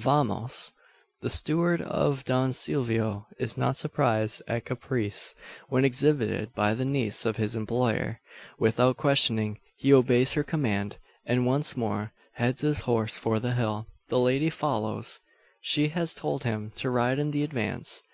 Vamos!" 0.00 0.70
The 1.22 1.28
steward 1.28 1.82
of 1.82 2.24
Don 2.24 2.52
Silvio 2.52 3.26
is 3.36 3.56
not 3.56 3.74
surprised 3.74 4.40
at 4.46 4.64
caprice, 4.64 5.34
when 5.68 5.84
exhibited 5.84 6.54
by 6.54 6.72
the 6.74 6.84
niece 6.84 7.26
of 7.26 7.36
his 7.36 7.56
employer. 7.56 8.20
Without 8.60 8.96
questioning, 8.96 9.58
he 9.74 9.92
obeys 9.92 10.34
her 10.34 10.44
command, 10.44 10.98
and 11.26 11.46
once 11.46 11.76
more 11.76 12.12
heads 12.34 12.60
his 12.60 12.82
horse 12.82 13.18
for 13.18 13.40
the 13.40 13.54
hill. 13.54 13.88
The 14.08 14.20
lady 14.20 14.50
follows. 14.50 15.18
She 15.62 15.88
has 15.88 16.14
told 16.14 16.44
him 16.44 16.70
to 16.76 16.90
ride 16.90 17.18
in 17.18 17.32
the 17.32 17.42
advance. 17.42 18.04